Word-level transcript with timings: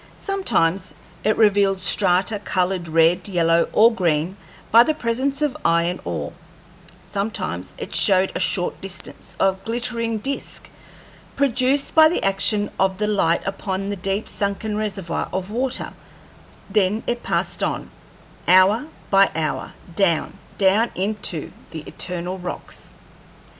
Sometimes 0.17 0.95
it 1.23 1.37
revealed 1.37 1.79
strata 1.79 2.39
colored 2.39 2.87
red, 2.87 3.27
yellow, 3.27 3.69
or 3.71 3.93
green 3.93 4.35
by 4.71 4.81
the 4.81 4.95
presence 4.95 5.43
of 5.43 5.55
iron 5.63 5.99
ore; 6.05 6.33
sometimes 7.03 7.75
it 7.77 7.93
showed 7.93 8.31
for 8.31 8.39
a 8.39 8.41
short 8.41 8.81
distance 8.81 9.35
a 9.39 9.55
glittering 9.63 10.17
disk, 10.17 10.71
produced 11.35 11.93
by 11.93 12.09
the 12.09 12.23
action 12.23 12.71
of 12.79 12.97
the 12.97 13.05
light 13.05 13.45
upon 13.45 13.91
a 13.91 13.95
deep 13.95 14.27
sunken 14.27 14.75
reservoir 14.75 15.29
of 15.31 15.51
water; 15.51 15.93
then 16.67 17.03
it 17.05 17.21
passed 17.21 17.61
on, 17.61 17.91
hour 18.47 18.87
by 19.11 19.29
hour, 19.35 19.73
down, 19.95 20.33
down 20.57 20.89
into 20.95 21.51
the 21.69 21.81
eternal 21.85 22.39
rocks. 22.39 22.91